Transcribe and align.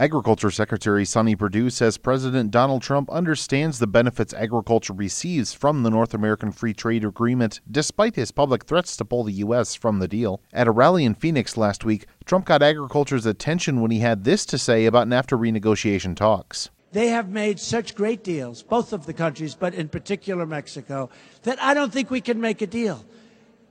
Agriculture 0.00 0.50
Secretary 0.50 1.04
Sonny 1.04 1.36
Perdue 1.36 1.68
says 1.68 1.98
President 1.98 2.50
Donald 2.50 2.80
Trump 2.80 3.10
understands 3.10 3.78
the 3.78 3.86
benefits 3.86 4.32
agriculture 4.32 4.94
receives 4.94 5.52
from 5.52 5.82
the 5.82 5.90
North 5.90 6.14
American 6.14 6.52
Free 6.52 6.72
Trade 6.72 7.04
Agreement, 7.04 7.60
despite 7.70 8.16
his 8.16 8.32
public 8.32 8.64
threats 8.64 8.96
to 8.96 9.04
pull 9.04 9.24
the 9.24 9.34
U.S. 9.34 9.74
from 9.74 9.98
the 9.98 10.08
deal. 10.08 10.40
At 10.54 10.66
a 10.66 10.70
rally 10.70 11.04
in 11.04 11.14
Phoenix 11.14 11.58
last 11.58 11.84
week, 11.84 12.06
Trump 12.24 12.46
got 12.46 12.62
agriculture's 12.62 13.26
attention 13.26 13.82
when 13.82 13.90
he 13.90 13.98
had 13.98 14.24
this 14.24 14.46
to 14.46 14.56
say 14.56 14.86
about 14.86 15.06
NAFTA 15.06 15.38
renegotiation 15.38 16.16
talks. 16.16 16.70
They 16.92 17.08
have 17.08 17.28
made 17.28 17.60
such 17.60 17.94
great 17.94 18.24
deals, 18.24 18.62
both 18.62 18.94
of 18.94 19.04
the 19.04 19.12
countries, 19.12 19.54
but 19.54 19.74
in 19.74 19.90
particular 19.90 20.46
Mexico, 20.46 21.10
that 21.42 21.62
I 21.62 21.74
don't 21.74 21.92
think 21.92 22.08
we 22.08 22.22
can 22.22 22.40
make 22.40 22.62
a 22.62 22.66
deal. 22.66 23.04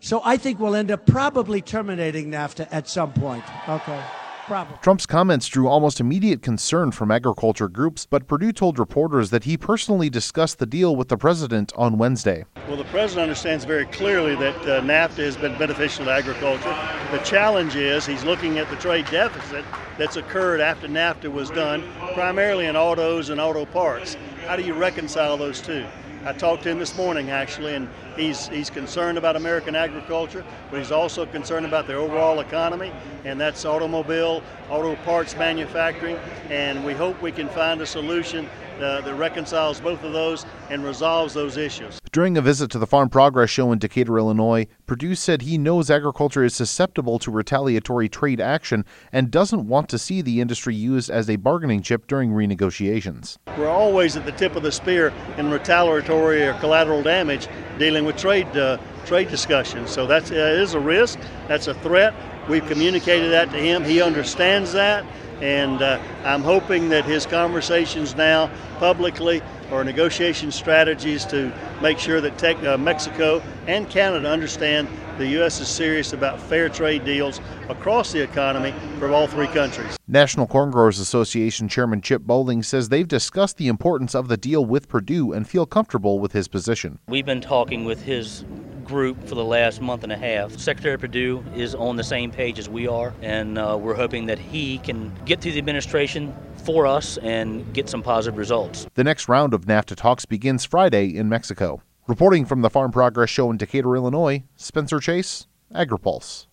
So 0.00 0.20
I 0.22 0.36
think 0.36 0.60
we'll 0.60 0.74
end 0.74 0.90
up 0.90 1.06
probably 1.06 1.62
terminating 1.62 2.30
NAFTA 2.30 2.68
at 2.70 2.90
some 2.90 3.14
point. 3.14 3.44
Okay. 3.66 4.02
Probably. 4.46 4.76
Trump's 4.82 5.06
comments 5.06 5.46
drew 5.46 5.68
almost 5.68 6.00
immediate 6.00 6.42
concern 6.42 6.90
from 6.90 7.10
agriculture 7.10 7.68
groups, 7.68 8.06
but 8.06 8.26
Perdue 8.26 8.52
told 8.52 8.78
reporters 8.78 9.30
that 9.30 9.44
he 9.44 9.56
personally 9.56 10.10
discussed 10.10 10.58
the 10.58 10.66
deal 10.66 10.96
with 10.96 11.08
the 11.08 11.16
president 11.16 11.72
on 11.76 11.98
Wednesday. 11.98 12.44
Well, 12.66 12.76
the 12.76 12.84
president 12.84 13.22
understands 13.22 13.64
very 13.64 13.86
clearly 13.86 14.34
that 14.36 14.56
uh, 14.62 14.80
NAFTA 14.80 15.24
has 15.24 15.36
been 15.36 15.56
beneficial 15.58 16.06
to 16.06 16.10
agriculture. 16.10 16.76
The 17.12 17.22
challenge 17.24 17.76
is 17.76 18.06
he's 18.06 18.24
looking 18.24 18.58
at 18.58 18.68
the 18.70 18.76
trade 18.76 19.06
deficit 19.10 19.64
that's 19.98 20.16
occurred 20.16 20.60
after 20.60 20.88
NAFTA 20.88 21.30
was 21.30 21.50
done, 21.50 21.84
primarily 22.14 22.66
in 22.66 22.76
autos 22.76 23.28
and 23.28 23.40
auto 23.40 23.66
parts. 23.66 24.16
How 24.46 24.56
do 24.56 24.62
you 24.62 24.74
reconcile 24.74 25.36
those 25.36 25.60
two? 25.60 25.86
I 26.24 26.32
talked 26.32 26.64
to 26.64 26.70
him 26.70 26.78
this 26.78 26.96
morning 26.96 27.30
actually, 27.30 27.74
and 27.74 27.88
he's 28.20 28.48
he's 28.48 28.70
concerned 28.70 29.18
about 29.18 29.36
American 29.36 29.74
agriculture, 29.74 30.44
but 30.70 30.78
he's 30.78 30.92
also 30.92 31.26
concerned 31.26 31.66
about 31.66 31.86
the 31.86 31.94
overall 31.94 32.40
economy, 32.40 32.92
and 33.24 33.40
that's 33.40 33.64
automobile, 33.64 34.42
auto 34.68 34.94
parts 34.96 35.34
manufacturing, 35.36 36.16
and 36.50 36.84
we 36.84 36.92
hope 36.92 37.20
we 37.22 37.32
can 37.32 37.48
find 37.48 37.80
a 37.80 37.86
solution 37.86 38.48
uh, 38.80 39.00
that 39.02 39.14
reconciles 39.14 39.80
both 39.80 40.02
of 40.02 40.12
those 40.12 40.46
and 40.70 40.84
resolves 40.84 41.34
those 41.34 41.56
issues. 41.56 42.00
During 42.12 42.36
a 42.36 42.42
visit 42.42 42.70
to 42.72 42.78
the 42.78 42.86
Farm 42.86 43.08
Progress 43.08 43.50
Show 43.50 43.70
in 43.70 43.78
Decatur, 43.78 44.18
Illinois, 44.18 44.66
Perdue 44.86 45.14
said 45.14 45.42
he 45.42 45.58
knows 45.58 45.90
agriculture 45.90 46.42
is 46.42 46.54
susceptible 46.54 47.18
to 47.20 47.30
retaliatory 47.30 48.08
trade 48.08 48.40
action 48.40 48.84
and 49.12 49.30
doesn't 49.30 49.68
want 49.68 49.88
to 49.90 49.98
see 49.98 50.20
the 50.20 50.40
industry 50.40 50.74
used 50.74 51.08
as 51.08 51.30
a 51.30 51.36
bargaining 51.36 51.82
chip 51.82 52.06
during 52.08 52.30
renegotiations. 52.30 53.36
We're 53.56 53.68
always 53.68 54.16
at 54.16 54.24
the 54.24 54.32
tip 54.32 54.56
of 54.56 54.64
the 54.64 54.72
spear 54.72 55.12
in 55.36 55.50
retaliatory 55.50 56.42
or 56.42 56.54
collateral 56.54 57.02
damage 57.02 57.48
dealing 57.78 58.04
with 58.04 58.09
trade 58.12 58.48
uh, 58.56 58.78
trade 59.04 59.28
discussions. 59.28 59.90
So 59.90 60.06
that's, 60.06 60.30
uh, 60.30 60.34
is 60.34 60.74
a 60.74 60.80
risk. 60.80 61.18
That's 61.48 61.66
a 61.66 61.74
threat. 61.74 62.14
We've 62.48 62.66
communicated 62.66 63.30
that 63.30 63.50
to 63.50 63.58
him. 63.58 63.84
He 63.84 64.00
understands 64.00 64.72
that. 64.72 65.04
And 65.40 65.80
uh, 65.80 66.00
I'm 66.24 66.42
hoping 66.42 66.88
that 66.90 67.04
his 67.04 67.26
conversations 67.26 68.14
now 68.14 68.50
publicly 68.78 69.42
or 69.70 69.84
negotiation 69.84 70.50
strategies 70.50 71.24
to 71.26 71.52
make 71.80 71.98
sure 71.98 72.20
that 72.20 72.36
tech, 72.38 72.62
uh, 72.64 72.76
Mexico 72.76 73.42
and 73.66 73.88
Canada 73.88 74.28
understand 74.28 74.88
the 75.18 75.28
U.S. 75.28 75.60
is 75.60 75.68
serious 75.68 76.12
about 76.12 76.40
fair 76.40 76.68
trade 76.68 77.04
deals 77.04 77.40
across 77.68 78.10
the 78.12 78.22
economy 78.22 78.74
for 78.98 79.12
all 79.12 79.26
three 79.26 79.46
countries. 79.48 79.98
National 80.08 80.46
Corn 80.46 80.70
Growers 80.70 80.98
Association 80.98 81.68
Chairman 81.68 82.00
Chip 82.00 82.22
Bowling 82.22 82.62
says 82.62 82.88
they've 82.88 83.06
discussed 83.06 83.58
the 83.58 83.68
importance 83.68 84.14
of 84.14 84.28
the 84.28 84.36
deal 84.36 84.64
with 84.64 84.88
Perdue 84.88 85.32
and 85.32 85.46
feel 85.46 85.66
comfortable 85.66 86.18
with 86.18 86.32
his 86.32 86.48
position. 86.48 86.98
We've 87.06 87.26
been 87.26 87.42
talking 87.42 87.84
with 87.84 88.02
his 88.02 88.44
group 88.90 89.26
for 89.26 89.34
the 89.34 89.44
last 89.44 89.80
month 89.80 90.02
and 90.02 90.12
a 90.12 90.16
half. 90.16 90.52
Secretary 90.58 90.98
Perdue 90.98 91.42
is 91.56 91.74
on 91.74 91.96
the 91.96 92.04
same 92.04 92.30
page 92.30 92.58
as 92.58 92.68
we 92.68 92.86
are, 92.86 93.14
and 93.22 93.56
uh, 93.56 93.78
we're 93.80 93.94
hoping 93.94 94.26
that 94.26 94.38
he 94.38 94.78
can 94.78 95.12
get 95.24 95.40
through 95.40 95.52
the 95.52 95.58
administration 95.58 96.34
for 96.64 96.86
us 96.86 97.16
and 97.18 97.72
get 97.72 97.88
some 97.88 98.02
positive 98.02 98.36
results. 98.36 98.86
The 98.94 99.04
next 99.04 99.28
round 99.28 99.54
of 99.54 99.64
NAFTA 99.64 99.96
talks 99.96 100.26
begins 100.26 100.64
Friday 100.64 101.16
in 101.16 101.28
Mexico. 101.28 101.80
Reporting 102.06 102.44
from 102.44 102.62
the 102.62 102.68
Farm 102.68 102.90
Progress 102.90 103.30
Show 103.30 103.50
in 103.50 103.56
Decatur, 103.56 103.94
Illinois, 103.96 104.42
Spencer 104.56 104.98
Chase, 104.98 105.46
AgriPulse. 105.74 106.46